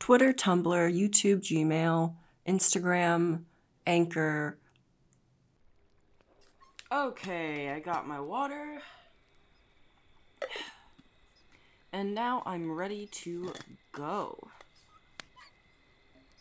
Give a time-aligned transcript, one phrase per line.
[0.00, 2.14] Twitter, Tumblr, YouTube, Gmail,
[2.48, 3.42] Instagram,
[3.86, 4.58] Anchor.
[6.90, 8.80] Okay, I got my water.
[11.92, 13.52] And now I'm ready to
[13.92, 14.48] go.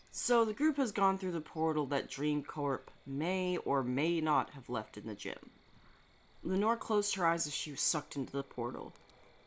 [0.10, 4.52] So the group has gone through the portal that Dream Corp may or may not
[4.52, 5.52] have left in the gym.
[6.44, 8.94] Lenore closed her eyes as she was sucked into the portal.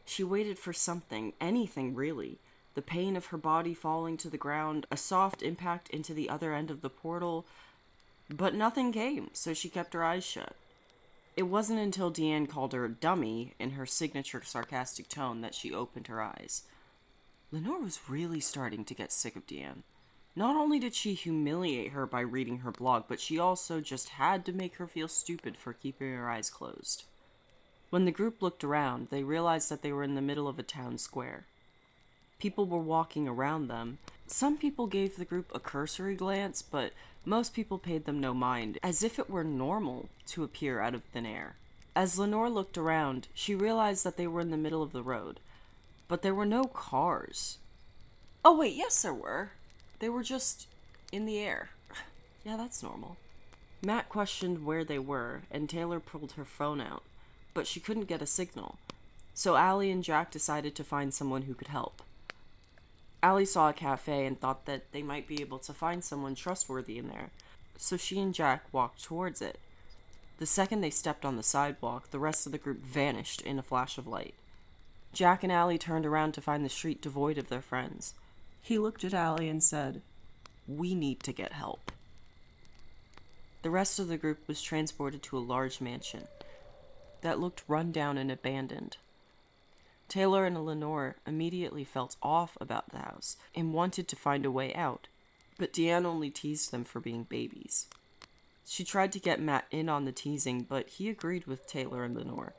[0.05, 2.39] She waited for something, anything really.
[2.75, 6.55] The pain of her body falling to the ground, a soft impact into the other
[6.55, 7.45] end of the portal,
[8.31, 10.57] but nothing came, so she kept her eyes shut.
[11.37, 15.73] It wasn't until Deanne called her a dummy in her signature sarcastic tone that she
[15.73, 16.63] opened her eyes.
[17.51, 19.83] Lenore was really starting to get sick of Deanne.
[20.35, 24.47] Not only did she humiliate her by reading her blog, but she also just had
[24.47, 27.05] to make her feel stupid for keeping her eyes closed.
[27.91, 30.63] When the group looked around, they realized that they were in the middle of a
[30.63, 31.45] town square.
[32.43, 33.99] People were walking around them.
[34.27, 36.93] Some people gave the group a cursory glance, but
[37.25, 41.05] most people paid them no mind, as if it were normal to appear out of
[41.05, 41.55] thin air.
[41.95, 45.39] As Lenore looked around, she realized that they were in the middle of the road,
[46.09, 47.59] but there were no cars.
[48.45, 49.53] Oh, wait, yes, there were.
[50.01, 50.67] They were just
[51.13, 51.71] in the air.
[52.45, 53.19] yeah, that's normal.
[53.85, 57.05] Matt questioned where they were, and Taylor pulled her phone out,
[57.55, 58.79] but she couldn't get a signal.
[59.33, 62.03] So Allie and Jack decided to find someone who could help.
[63.23, 66.99] Allie saw a cafe and thought that they might be able to find someone trustworthy
[66.99, 67.31] in there,
[67.77, 69.59] so she and Jack walked towards it.
[70.39, 73.63] The second they stepped on the sidewalk, the rest of the group vanished in a
[73.63, 74.35] flash of light.
[75.13, 78.15] Jack and Allie turned around to find the street devoid of their friends.
[78.61, 80.03] He looked at Allie and said,
[80.67, 81.93] We need to get help.
[83.63, 86.27] The rest of the group was transported to a large mansion
[87.21, 88.97] that looked run down and abandoned.
[90.09, 94.75] Taylor and Lenore immediately felt off about the house and wanted to find a way
[94.75, 95.09] out,
[95.59, 97.89] but Deanne only teased them for being babies.
[98.67, 102.15] She tried to get Matt in on the teasing, but he agreed with Taylor and
[102.15, 102.55] Lenore.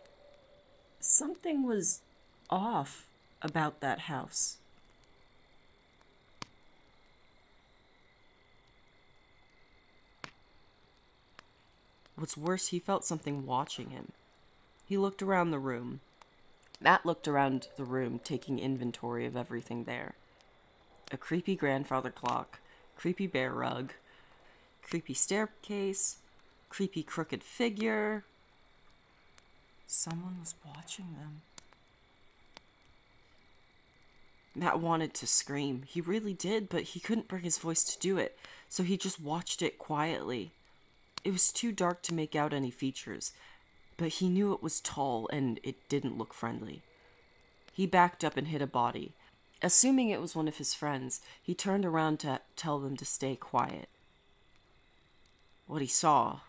[1.00, 2.02] Something was
[2.50, 3.06] off
[3.42, 4.58] about that house.
[12.16, 14.12] What's worse, he felt something watching him.
[14.86, 16.00] He looked around the room.
[16.84, 20.16] Matt looked around the room, taking inventory of everything there
[21.12, 22.60] a creepy grandfather clock,
[22.98, 23.94] creepy bear rug,
[24.82, 26.18] creepy staircase,
[26.70, 28.26] creepy crooked figure.
[29.86, 31.42] Someone was watching them.
[34.56, 35.84] Matt wanted to scream.
[35.88, 39.22] He really did, but he couldn't bring his voice to do it, so he just
[39.22, 40.52] watched it quietly.
[41.24, 43.34] It was too dark to make out any features,
[43.98, 46.82] but he knew it was tall and it didn't look friendly.
[47.72, 49.14] He backed up and hit a body.
[49.62, 53.36] Assuming it was one of his friends, he turned around to tell them to stay
[53.36, 53.90] quiet.
[55.68, 56.42] What he saw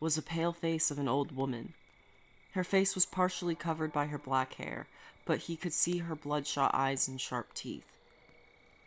[0.00, 1.74] was a pale face of an old woman.
[2.52, 4.88] Her face was partially covered by her black hair,
[5.24, 7.86] but he could see her bloodshot eyes and sharp teeth.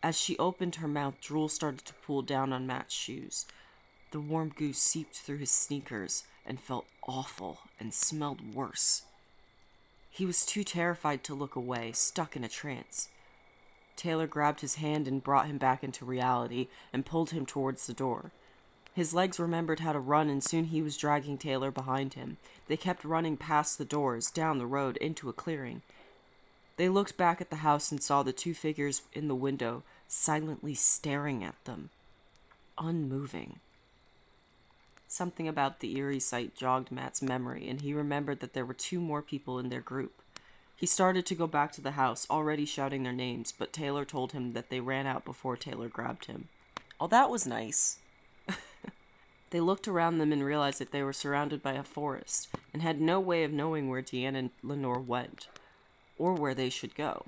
[0.02, 3.46] As she opened her mouth, drool started to pool down on Matt's shoes.
[4.14, 9.02] The warm goo seeped through his sneakers and felt awful and smelled worse.
[10.12, 13.10] He was too terrified to look away, stuck in a trance.
[13.96, 17.94] Taylor grabbed his hand and brought him back into reality and pulled him towards the
[17.94, 18.30] door.
[18.94, 22.38] His legs remembered how to run, and soon he was dragging Taylor behind him.
[22.68, 25.82] They kept running past the doors, down the road, into a clearing.
[26.78, 30.76] They looked back at the house and saw the two figures in the window, silently
[30.76, 31.90] staring at them,
[32.78, 33.60] unmoving.
[35.14, 39.00] Something about the eerie sight jogged Matt's memory, and he remembered that there were two
[39.00, 40.24] more people in their group.
[40.76, 44.32] He started to go back to the house, already shouting their names, but Taylor told
[44.32, 46.48] him that they ran out before Taylor grabbed him.
[47.00, 48.00] Oh, that was nice.
[49.52, 53.00] they looked around them and realized that they were surrounded by a forest and had
[53.00, 55.48] no way of knowing where Deanne and Lenore went,
[56.18, 57.28] or where they should go.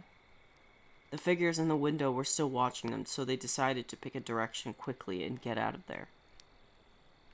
[1.12, 4.20] The figures in the window were still watching them, so they decided to pick a
[4.20, 6.08] direction quickly and get out of there.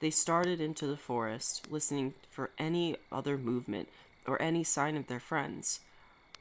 [0.02, 3.88] They started into the forest, listening for any other movement
[4.26, 5.80] or any sign of their friends,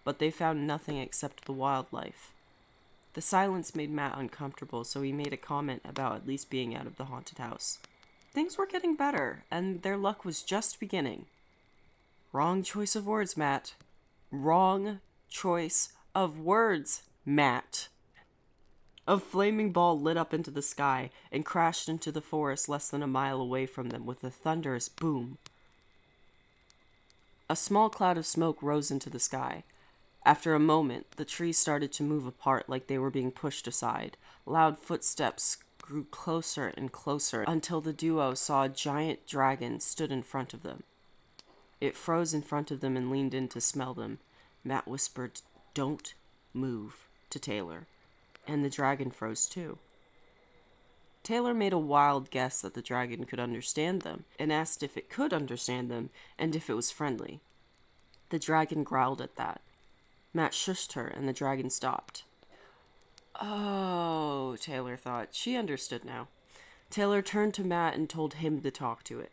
[0.02, 2.32] but they found nothing except the wildlife.
[3.12, 6.86] The silence made Matt uncomfortable, so he made a comment about at least being out
[6.86, 7.78] of the haunted house.
[8.32, 11.26] Things were getting better, and their luck was just beginning.
[12.32, 13.74] Wrong choice of words, Matt.
[14.30, 17.88] Wrong choice of words, Matt.
[19.06, 23.02] A flaming ball lit up into the sky and crashed into the forest less than
[23.02, 25.38] a mile away from them with a thunderous boom.
[27.48, 29.64] A small cloud of smoke rose into the sky.
[30.24, 34.16] After a moment, the trees started to move apart like they were being pushed aside.
[34.46, 40.22] Loud footsteps grew closer and closer until the duo saw a giant dragon stood in
[40.22, 40.84] front of them.
[41.80, 44.18] It froze in front of them and leaned in to smell them.
[44.62, 45.40] Matt whispered,
[45.74, 46.14] Don't
[46.52, 47.86] move, to Taylor,
[48.50, 49.78] and the dragon froze too.
[51.22, 55.10] Taylor made a wild guess that the dragon could understand them and asked if it
[55.10, 57.40] could understand them and if it was friendly.
[58.30, 59.60] The dragon growled at that.
[60.34, 62.24] Matt shushed her and the dragon stopped.
[63.40, 65.28] Oh, Taylor thought.
[65.32, 66.28] She understood now.
[66.90, 69.32] Taylor turned to Matt and told him to talk to it.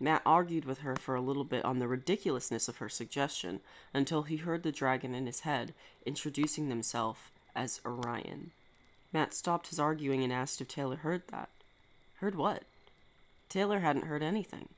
[0.00, 3.60] Matt argued with her for a little bit on the ridiculousness of her suggestion
[3.92, 5.74] until he heard the dragon in his head
[6.06, 7.20] introducing themselves
[7.54, 8.52] as Orion.
[9.12, 11.48] Matt stopped his arguing and asked if Taylor heard that.
[12.16, 12.64] Heard what?
[13.48, 14.68] Taylor hadn't heard anything.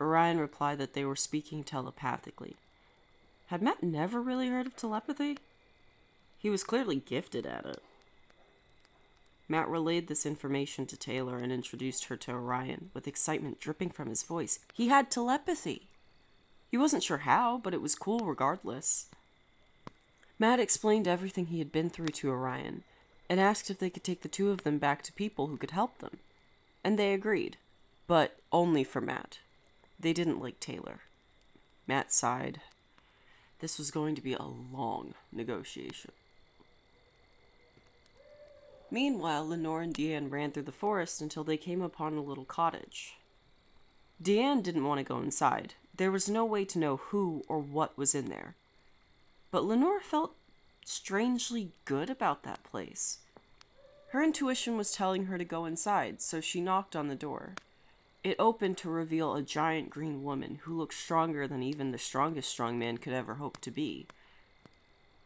[0.00, 2.56] Orion replied that they were speaking telepathically.
[3.48, 5.36] Had Matt never really heard of telepathy?
[6.38, 7.82] He was clearly gifted at it.
[9.48, 14.08] Matt relayed this information to Taylor and introduced her to Orion, with excitement dripping from
[14.08, 14.60] his voice.
[14.72, 15.88] He had telepathy.
[16.70, 19.06] He wasn't sure how, but it was cool regardless.
[20.40, 22.82] Matt explained everything he had been through to Orion
[23.28, 25.72] and asked if they could take the two of them back to people who could
[25.72, 26.16] help them.
[26.82, 27.58] And they agreed,
[28.06, 29.40] but only for Matt.
[30.00, 31.00] They didn't like Taylor.
[31.86, 32.62] Matt sighed.
[33.58, 36.12] This was going to be a long negotiation.
[38.90, 43.16] Meanwhile, Lenore and Deanne ran through the forest until they came upon a little cottage.
[44.22, 45.74] Deanne didn't want to go inside.
[45.94, 48.54] There was no way to know who or what was in there.
[49.50, 50.36] But Lenore felt
[50.84, 53.18] strangely good about that place.
[54.10, 57.54] Her intuition was telling her to go inside, so she knocked on the door.
[58.22, 62.50] It opened to reveal a giant green woman who looked stronger than even the strongest
[62.50, 64.06] strong man could ever hope to be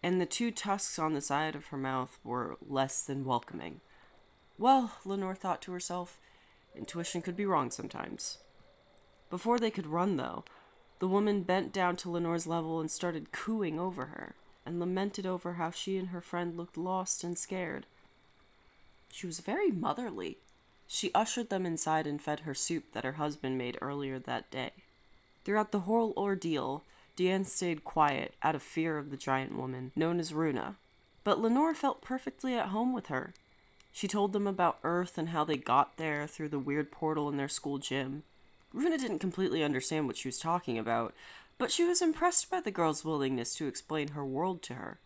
[0.04, 3.80] and the two tusks on the side of her mouth were less than welcoming.
[4.58, 6.20] Well, Lenore thought to herself,
[6.76, 8.36] intuition could be wrong sometimes.
[9.30, 10.44] Before they could run, though,
[11.04, 14.34] the woman bent down to Lenore's level and started cooing over her,
[14.64, 17.84] and lamented over how she and her friend looked lost and scared.
[19.12, 20.38] She was very motherly.
[20.86, 24.70] She ushered them inside and fed her soup that her husband made earlier that day.
[25.44, 26.84] Throughout the whole ordeal,
[27.18, 30.76] Deanne stayed quiet out of fear of the giant woman, known as Runa.
[31.22, 33.34] But Lenore felt perfectly at home with her.
[33.92, 37.36] She told them about Earth and how they got there through the weird portal in
[37.36, 38.22] their school gym.
[38.74, 41.14] Runa didn't completely understand what she was talking about,
[41.56, 44.98] but she was impressed by the girl's willingness to explain her world to her.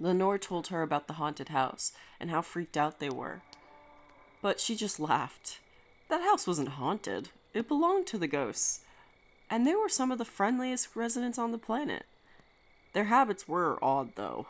[0.00, 3.42] Lenore told her about the haunted house and how freaked out they were.
[4.40, 5.60] But she just laughed.
[6.08, 8.80] That house wasn't haunted, it belonged to the ghosts
[9.52, 12.06] and they were some of the friendliest residents on the planet.
[12.94, 14.46] Their habits were odd, though.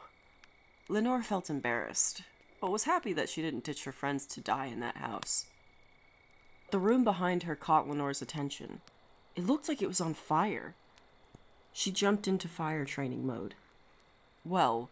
[0.88, 2.22] Lenore felt embarrassed,
[2.60, 5.46] but was happy that she didn't ditch her friends to die in that house.
[6.72, 8.80] The room behind her caught Lenore's attention.
[9.36, 10.74] It looked like it was on fire.
[11.74, 13.54] She jumped into fire training mode.
[14.42, 14.88] Well,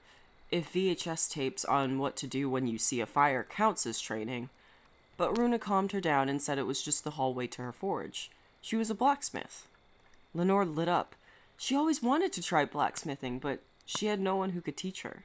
[0.51, 4.51] if VHS tapes on what to do when you see a fire counts as training,
[5.17, 8.31] but Runa calmed her down and said it was just the hallway to her forge.
[8.61, 9.67] She was a blacksmith.
[10.35, 11.15] Lenore lit up.
[11.57, 15.25] She always wanted to try blacksmithing, but she had no one who could teach her.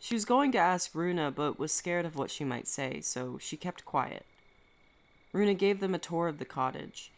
[0.00, 3.38] She was going to ask Runa, but was scared of what she might say, so
[3.38, 4.26] she kept quiet.
[5.32, 7.10] Runa gave them a tour of the cottage.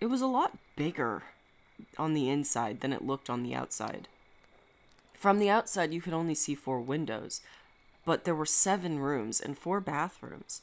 [0.00, 1.24] It was a lot bigger
[1.96, 4.08] on the inside than it looked on the outside.
[5.14, 7.40] From the outside, you could only see four windows,
[8.04, 10.62] but there were seven rooms and four bathrooms.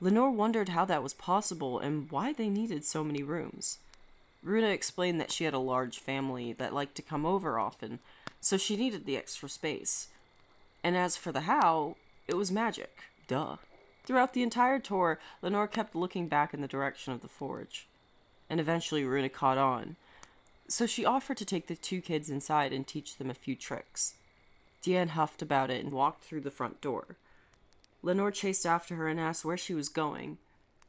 [0.00, 3.78] Lenore wondered how that was possible and why they needed so many rooms.
[4.42, 7.98] Runa explained that she had a large family that liked to come over often,
[8.40, 10.08] so she needed the extra space.
[10.82, 11.96] And as for the how,
[12.26, 12.96] it was magic.
[13.26, 13.56] Duh.
[14.10, 17.86] Throughout the entire tour, Lenore kept looking back in the direction of the forge.
[18.50, 19.94] And eventually Runa caught on.
[20.66, 24.14] So she offered to take the two kids inside and teach them a few tricks.
[24.82, 27.18] Deanne huffed about it and walked through the front door.
[28.02, 30.38] Lenore chased after her and asked where she was going.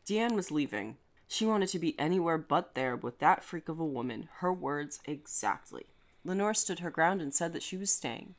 [0.03, 0.97] Deanne was leaving,
[1.27, 4.99] she wanted to be anywhere but there with that freak of a woman, her words
[5.05, 5.85] exactly.
[6.25, 8.33] Lenore stood her ground and said that she was staying.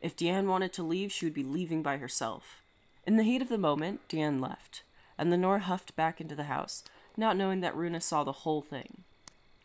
[0.00, 2.62] If Deanne wanted to leave, she would be leaving by herself.
[3.08, 4.82] In the heat of the moment, Deanne left,
[5.16, 6.84] and Lenore huffed back into the house,
[7.16, 9.02] not knowing that Runa saw the whole thing.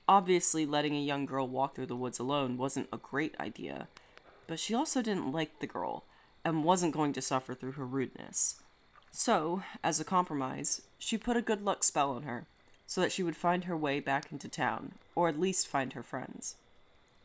[0.08, 3.90] Obviously, letting a young girl walk through the woods alone wasn't a great idea,
[4.48, 6.06] but she also didn't like the girl,
[6.46, 8.62] and wasn't going to suffer through her rudeness.
[9.12, 12.46] So, as a compromise, she put a good luck spell on her
[12.88, 16.04] so that she would find her way back into town, or at least find her
[16.04, 16.56] friends.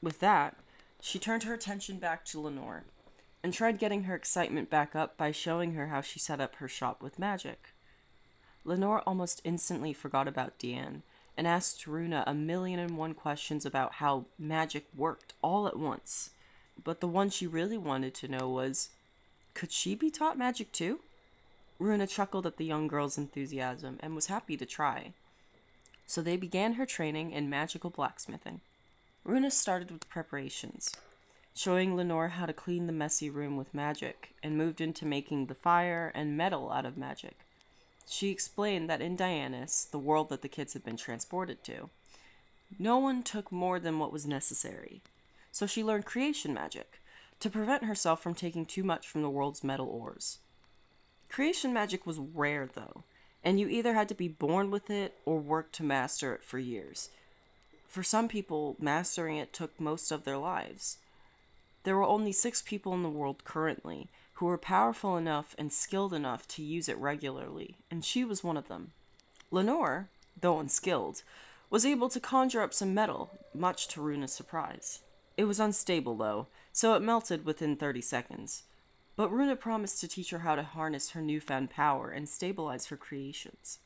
[0.02, 0.56] With that,
[1.00, 2.82] she turned her attention back to Lenore
[3.42, 6.68] and tried getting her excitement back up by showing her how she set up her
[6.68, 7.73] shop with magic.
[8.64, 11.02] Lenore almost instantly forgot about Deanne
[11.37, 16.30] and asked Runa a million and one questions about how magic worked all at once.
[16.83, 18.90] But the one she really wanted to know was
[19.54, 21.00] could she be taught magic too?
[21.78, 25.12] Runa chuckled at the young girl's enthusiasm and was happy to try.
[26.07, 28.61] So they began her training in magical blacksmithing.
[29.25, 30.92] Runa started with preparations,
[31.59, 35.57] showing Lenore how to clean the messy room with magic, and moved into making the
[35.57, 37.37] fire and metal out of magic.
[38.09, 41.91] She explained that in Dianus, the world that the kids had been transported to,
[42.79, 45.00] no one took more than what was necessary.
[45.50, 47.00] So she learned creation magic
[47.41, 50.38] to prevent herself from taking too much from the world's metal ores.
[51.29, 53.03] Creation magic was rare, though,
[53.43, 56.61] and you either had to be born with it or work to master it for
[56.61, 57.09] years.
[57.88, 60.99] For some people, mastering it took most of their lives.
[61.88, 66.12] There were only six people in the world currently who were powerful enough and skilled
[66.12, 68.92] enough to use it regularly, and she was one of them.
[69.50, 71.23] Lenore, though unskilled,
[71.71, 75.00] was able to conjure up some metal, much to Runa's surprise.
[75.38, 78.64] It was unstable, though, so it melted within 30 seconds.
[79.16, 82.99] But Runa promised to teach her how to harness her newfound power and stabilize her
[82.99, 83.78] creations.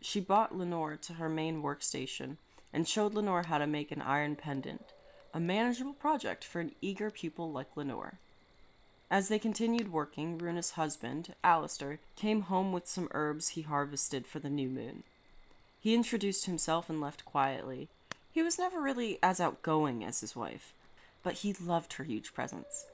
[0.00, 2.38] She brought Lenore to her main workstation
[2.72, 4.92] and showed Lenore how to make an iron pendant,
[5.34, 8.18] a manageable project for an eager pupil like Lenore.
[9.10, 14.38] As they continued working, Runa's husband, Alistair, came home with some herbs he harvested for
[14.38, 15.02] the new moon.
[15.80, 17.88] He introduced himself and left quietly.
[18.32, 20.72] He was never really as outgoing as his wife,
[21.22, 22.86] but he loved her huge presence.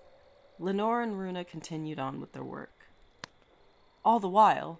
[0.59, 2.87] Lenore and Runa continued on with their work.
[4.05, 4.79] All the while,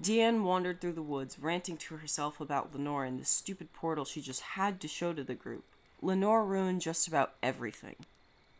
[0.00, 4.20] Deanne wandered through the woods, ranting to herself about Lenore and the stupid portal she
[4.20, 5.64] just had to show to the group.
[6.06, 7.96] Lenore ruined just about everything.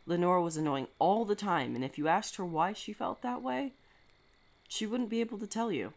[0.04, 3.40] Lenore was annoying all the time, and if you asked her why she felt that
[3.40, 3.72] way,
[4.66, 5.92] she wouldn't be able to tell you.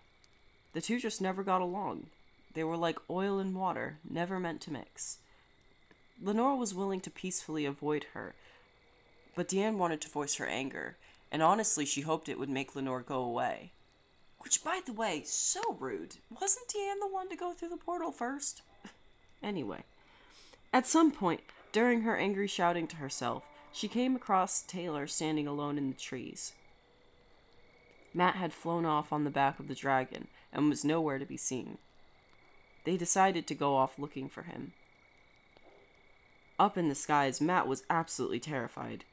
[0.73, 2.05] The two just never got along.
[2.53, 5.17] They were like oil and water, never meant to mix.
[6.21, 8.35] Lenore was willing to peacefully avoid her,
[9.35, 10.97] but Deanne wanted to voice her anger,
[11.31, 13.71] and honestly, she hoped it would make Lenore go away.
[14.41, 16.17] Which, by the way, so rude.
[16.29, 18.61] Wasn't Deanne the one to go through the portal first?
[19.41, 19.83] anyway,
[20.71, 25.77] at some point, during her angry shouting to herself, she came across Taylor standing alone
[25.77, 26.53] in the trees.
[28.13, 31.37] Matt had flown off on the back of the dragon and was nowhere to be
[31.37, 31.77] seen.
[32.83, 34.73] They decided to go off looking for him.
[36.57, 39.05] Up in the skies, Matt was absolutely terrified.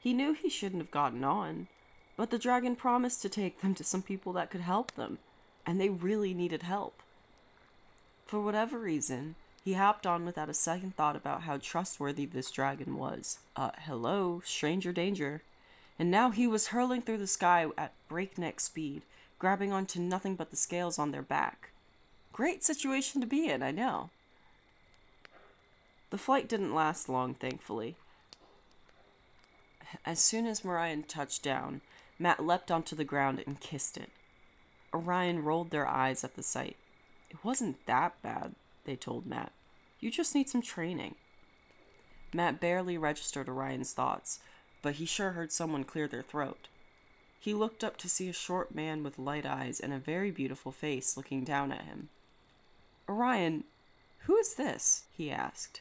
[0.00, 1.66] He knew he shouldn't have gotten on,
[2.16, 5.18] but the dragon promised to take them to some people that could help them,
[5.66, 7.02] and they really needed help.
[8.24, 12.96] For whatever reason, he hopped on without a second thought about how trustworthy this dragon
[12.96, 13.38] was.
[13.54, 15.42] Uh, hello, stranger danger.
[15.98, 19.02] And now he was hurling through the sky at breakneck speed,
[19.38, 21.70] grabbing onto nothing but the scales on their back.
[22.32, 24.08] Great situation to be in, I know.
[26.08, 27.96] The flight didn't last long, thankfully.
[30.06, 31.82] As soon as Orion touched down,
[32.18, 34.10] Matt leapt onto the ground and kissed it.
[34.94, 36.76] Orion rolled their eyes at the sight.
[37.28, 39.52] It wasn't that bad, they told Matt.
[40.00, 41.14] You just need some training.
[42.32, 44.40] Matt barely registered Orion's thoughts,
[44.82, 46.68] but he sure heard someone clear their throat.
[47.38, 50.72] He looked up to see a short man with light eyes and a very beautiful
[50.72, 52.08] face looking down at him.
[53.08, 53.64] Orion,
[54.20, 55.04] who is this?
[55.16, 55.80] he asked.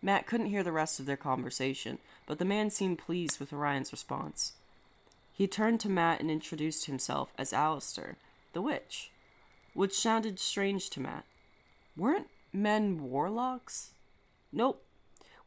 [0.00, 3.90] Matt couldn't hear the rest of their conversation, but the man seemed pleased with Orion's
[3.90, 4.52] response.
[5.32, 8.16] He turned to Matt and introduced himself as Alistair,
[8.52, 9.10] the witch,
[9.74, 11.24] which sounded strange to Matt.
[11.98, 13.90] Weren't men warlocks?
[14.52, 14.84] Nope.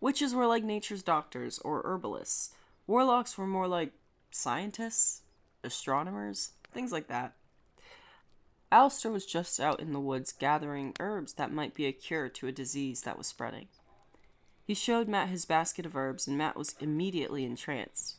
[0.02, 2.54] Witches were like nature's doctors or herbalists.
[2.88, 3.94] Warlocks were more like
[4.32, 5.22] scientists,
[5.64, 7.36] astronomers, things like that.
[8.70, 12.48] Alistair was just out in the woods gathering herbs that might be a cure to
[12.48, 13.68] a disease that was spreading.
[14.68, 18.18] He showed Matt his basket of herbs, and Matt was immediately entranced.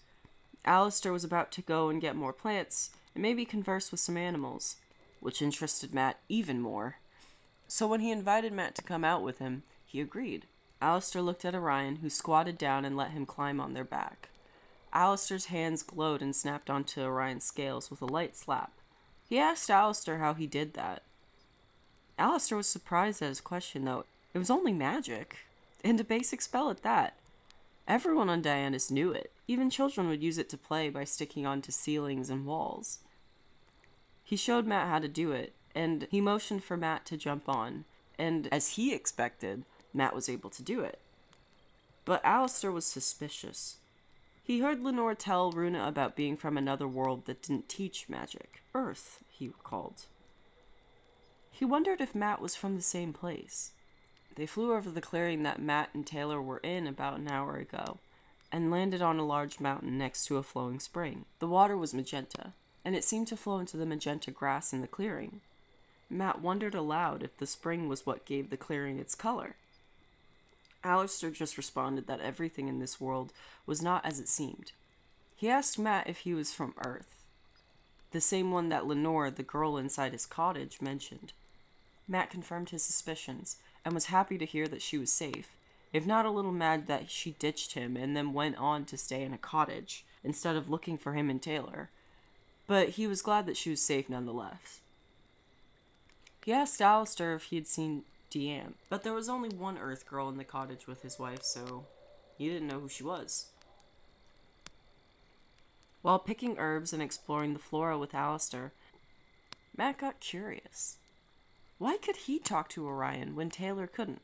[0.64, 4.76] Alistair was about to go and get more plants and maybe converse with some animals,
[5.20, 6.96] which interested Matt even more.
[7.74, 10.44] So when he invited Matt to come out with him, he agreed.
[10.82, 14.28] Alistair looked at Orion, who squatted down and let him climb on their back.
[14.92, 18.72] Alistair's hands glowed and snapped onto Orion's scales with a light slap.
[19.26, 21.02] He asked Alistair how he did that.
[22.18, 24.04] Alistair was surprised at his question, though.
[24.34, 25.38] It was only magic,
[25.82, 27.16] and a basic spell at that.
[27.88, 29.32] Everyone on Dianus knew it.
[29.48, 32.98] Even children would use it to play by sticking onto ceilings and walls.
[34.22, 37.84] He showed Matt how to do it, and he motioned for Matt to jump on,
[38.18, 39.64] and as he expected,
[39.94, 40.98] Matt was able to do it.
[42.04, 43.76] But Alistair was suspicious.
[44.44, 48.62] He heard Lenore tell Runa about being from another world that didn't teach magic.
[48.74, 50.06] Earth, he recalled.
[51.50, 53.70] He wondered if Matt was from the same place.
[54.34, 57.98] They flew over the clearing that Matt and Taylor were in about an hour ago
[58.50, 61.24] and landed on a large mountain next to a flowing spring.
[61.38, 62.52] The water was magenta,
[62.84, 65.40] and it seemed to flow into the magenta grass in the clearing.
[66.12, 69.56] Matt wondered aloud if the spring was what gave the clearing its color.
[70.84, 73.32] Alistair just responded that everything in this world
[73.66, 74.72] was not as it seemed.
[75.34, 77.24] He asked Matt if he was from Earth,
[78.10, 81.32] the same one that Lenore, the girl inside his cottage, mentioned.
[82.06, 85.48] Matt confirmed his suspicions and was happy to hear that she was safe,
[85.92, 89.22] if not a little mad that she ditched him and then went on to stay
[89.22, 91.88] in a cottage instead of looking for him and Taylor.
[92.66, 94.80] But he was glad that she was safe nonetheless.
[96.44, 100.28] He asked Alistair if he had seen Deanne, but there was only one Earth girl
[100.28, 101.86] in the cottage with his wife, so
[102.36, 103.46] he didn't know who she was.
[106.02, 108.72] While picking herbs and exploring the flora with Alistair,
[109.76, 110.98] Matt got curious.
[111.78, 114.22] Why could he talk to Orion when Taylor couldn't?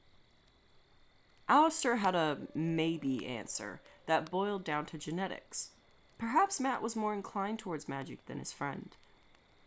[1.49, 5.71] Alistair had a maybe answer that boiled down to genetics.
[6.19, 8.97] Perhaps Matt was more inclined towards magic than his friend.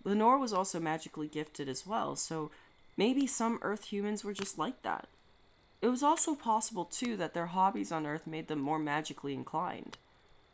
[0.04, 2.52] Lenore was also magically gifted as well, so
[2.98, 5.08] Maybe some Earth humans were just like that.
[5.82, 9.98] It was also possible, too, that their hobbies on Earth made them more magically inclined.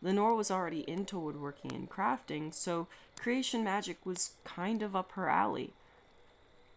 [0.01, 2.87] Lenore was already into woodworking and crafting, so
[3.19, 5.73] creation magic was kind of up her alley.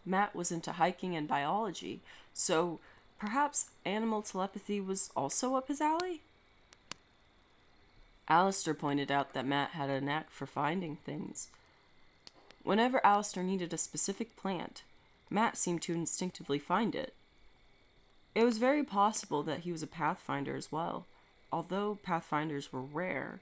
[0.06, 2.00] Matt was into hiking and biology,
[2.32, 2.80] so
[3.18, 6.22] perhaps animal telepathy was also up his alley?
[8.26, 11.48] Alistair pointed out that Matt had a knack for finding things.
[12.62, 14.82] Whenever Alistair needed a specific plant,
[15.30, 17.14] Matt seemed to instinctively find it.
[18.34, 21.06] It was very possible that he was a pathfinder as well,
[21.52, 23.40] although pathfinders were rare.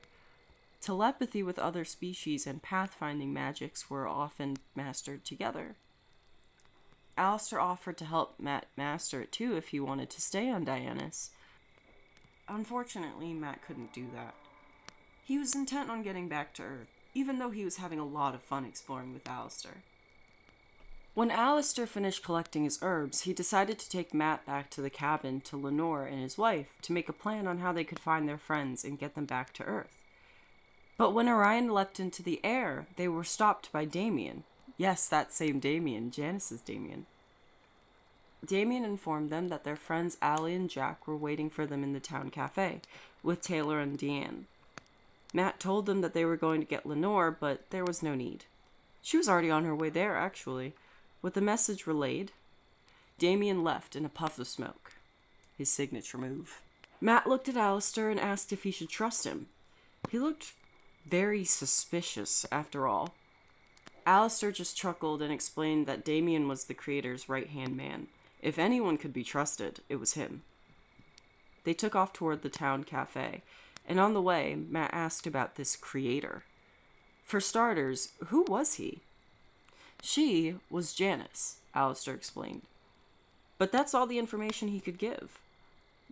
[0.81, 5.75] Telepathy with other species and pathfinding magics were often mastered together.
[7.17, 11.31] Alistair offered to help Matt master it too if he wanted to stay on Dianus.
[12.49, 14.35] Unfortunately, Matt couldn't do that.
[15.25, 18.35] He was intent on getting back to Earth, even though he was having a lot
[18.35, 19.83] of fun exploring with Alistair.
[21.15, 25.41] When Alistair finished collecting his herbs, he decided to take Matt back to the cabin
[25.43, 28.39] to Lenore and his wife to make a plan on how they could find their
[28.39, 30.05] friends and get them back to Earth.
[30.97, 34.45] But when Orion leapt into the air, they were stopped by Damien.
[34.77, 37.07] Yes, that same Damien, Janice's Damien.
[38.47, 42.01] Damien informed them that their friends Allie and Jack were waiting for them in the
[42.01, 42.81] town cafe,
[43.23, 44.45] with Taylor and Deanne.
[45.33, 48.47] Matt told them that they were going to get Lenore, but there was no need.
[49.03, 50.75] She was already on her way there, actually.
[51.21, 52.33] With the message relayed,
[53.19, 54.93] Damien left in a puff of smoke.
[55.57, 56.63] His signature move.
[57.01, 59.47] Matt looked at Alistair and asked if he should trust him.
[60.11, 60.53] He looked
[61.07, 63.15] very suspicious, after all.
[64.07, 68.07] Alistair just chuckled and explained that Damien was the creator's right hand man.
[68.41, 70.43] If anyone could be trusted, it was him.
[71.65, 73.43] They took off toward the town cafe,
[73.89, 76.45] and on the way, Matt asked about this creator.
[77.25, 79.01] For starters, who was he?
[80.03, 82.63] She was Janice, Alistair explained.
[83.57, 85.39] But that's all the information he could give.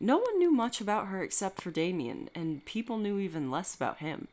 [0.01, 3.99] No one knew much about her except for Damien, and people knew even less about
[3.99, 4.29] him.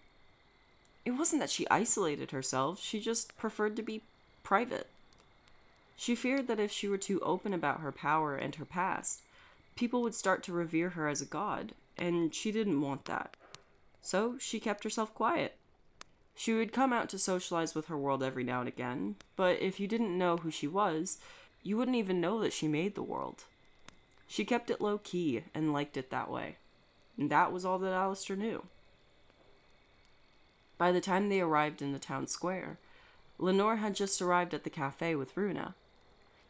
[1.05, 4.01] It wasn't that she isolated herself, she just preferred to be
[4.41, 4.87] private.
[5.95, 9.21] She feared that if she were too open about her power and her past,
[9.75, 13.35] people would start to revere her as a god, and she didn't want that.
[14.01, 15.55] So she kept herself quiet.
[16.35, 19.79] She would come out to socialize with her world every now and again, but if
[19.79, 21.19] you didn't know who she was,
[21.61, 23.45] you wouldn't even know that she made the world.
[24.27, 26.57] She kept it low key and liked it that way.
[27.17, 28.65] And that was all that Alistair knew.
[30.77, 32.79] By the time they arrived in the town square,
[33.37, 35.75] Lenore had just arrived at the cafe with Runa.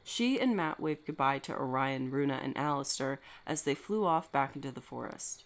[0.04, 4.56] She and Matt waved goodbye to Orion, Runa, and Alistair as they flew off back
[4.56, 5.44] into the forest.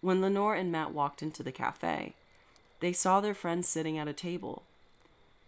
[0.00, 2.14] When Lenore and Matt walked into the cafe,
[2.80, 4.64] they saw their friends sitting at a table.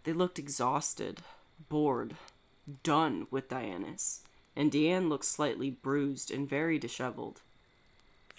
[0.03, 1.19] They looked exhausted,
[1.69, 2.15] bored,
[2.83, 4.19] done with Dianus,
[4.55, 7.41] and Deanne looked slightly bruised and very disheveled.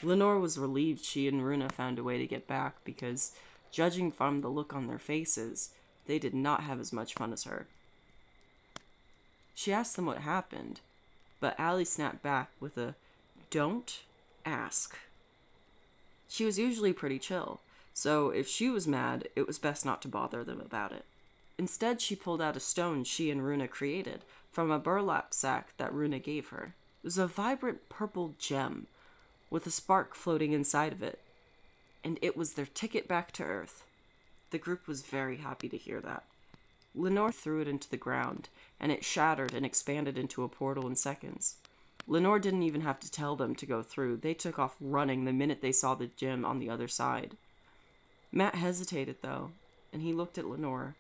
[0.03, 3.33] Lenore was relieved she and Runa found a way to get back because,
[3.71, 5.71] judging from the look on their faces,
[6.07, 7.67] they did not have as much fun as her.
[9.57, 10.81] She asked them what happened,
[11.41, 12.95] but Allie snapped back with a
[13.49, 14.03] don't
[14.45, 14.99] ask.
[16.29, 17.61] She was usually pretty chill,
[17.95, 21.07] so if she was mad, it was best not to bother them about it.
[21.57, 25.93] Instead, she pulled out a stone she and Runa created from a burlap sack that
[25.93, 26.75] Runa gave her.
[27.03, 28.89] It was a vibrant purple gem,
[29.49, 31.19] with a spark floating inside of it.
[32.05, 33.85] And it was their ticket back to Earth.
[34.51, 36.25] The group was very happy to hear that.
[36.97, 38.49] Lenore threw it into the ground,
[38.81, 41.57] and it shattered and expanded into a portal in seconds.
[42.09, 44.17] Lenore didn't even have to tell them to go through.
[44.17, 47.37] They took off running the minute they saw the gym on the other side.
[48.33, 49.51] Matt hesitated, though,
[49.93, 50.95] and he looked at Lenore.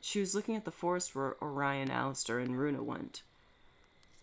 [0.00, 3.22] She was looking at the forest where Orion, Alistair, and Runa went.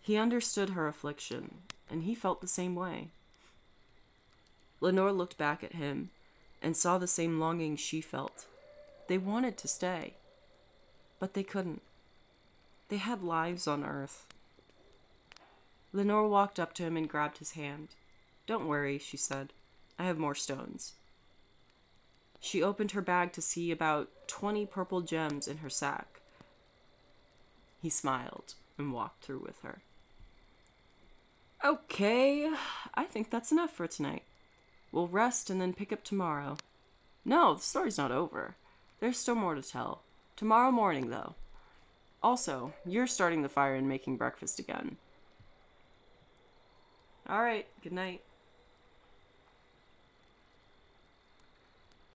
[0.00, 1.58] He understood her affliction,
[1.90, 3.08] and he felt the same way.
[4.80, 6.10] Lenore looked back at him
[6.62, 8.46] and saw the same longing she felt.
[9.08, 10.14] They wanted to stay,
[11.20, 11.82] but they couldn't.
[12.88, 14.26] They had lives on Earth.
[15.92, 17.88] Lenore walked up to him and grabbed his hand.
[18.46, 19.52] Don't worry, she said.
[19.98, 20.94] I have more stones.
[22.40, 26.20] She opened her bag to see about twenty purple gems in her sack.
[27.82, 29.80] He smiled and walked through with her.
[31.62, 32.50] Okay,
[32.94, 34.22] I think that's enough for tonight.
[34.90, 36.56] We'll rest and then pick up tomorrow.
[37.24, 38.56] No, the story's not over.
[38.98, 40.00] There's still more to tell.
[40.40, 41.34] Tomorrow morning, though.
[42.22, 44.96] Also, you're starting the fire and making breakfast again.
[47.28, 48.22] All right, good night.